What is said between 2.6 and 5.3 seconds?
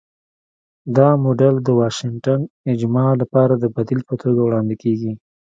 اجماع' لپاره د بدیل په توګه وړاندې کېږي.